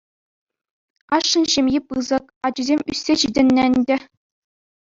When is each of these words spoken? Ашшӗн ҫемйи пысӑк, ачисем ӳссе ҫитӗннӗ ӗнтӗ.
Ашшӗн 1.17 1.43
ҫемйи 1.55 1.79
пысӑк, 1.87 2.25
ачисем 2.49 2.79
ӳссе 2.95 3.13
ҫитӗннӗ 3.25 3.63
ӗнтӗ. 3.75 3.97